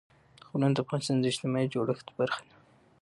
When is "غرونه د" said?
0.49-0.77